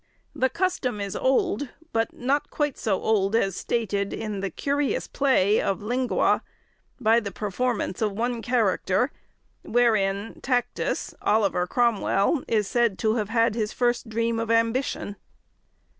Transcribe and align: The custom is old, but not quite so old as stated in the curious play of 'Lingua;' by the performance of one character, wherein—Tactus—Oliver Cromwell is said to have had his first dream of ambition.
The 0.33 0.49
custom 0.49 0.99
is 0.99 1.15
old, 1.15 1.69
but 1.93 2.11
not 2.11 2.49
quite 2.49 2.75
so 2.75 2.99
old 2.99 3.35
as 3.35 3.55
stated 3.55 4.13
in 4.13 4.39
the 4.39 4.49
curious 4.49 5.05
play 5.07 5.61
of 5.61 5.83
'Lingua;' 5.83 6.41
by 6.99 7.19
the 7.19 7.31
performance 7.31 8.01
of 8.01 8.11
one 8.13 8.41
character, 8.41 9.11
wherein—Tactus—Oliver 9.61 11.67
Cromwell 11.67 12.43
is 12.47 12.67
said 12.67 12.97
to 12.97 13.13
have 13.17 13.29
had 13.29 13.53
his 13.53 13.73
first 13.73 14.09
dream 14.09 14.39
of 14.39 14.49
ambition. 14.49 15.17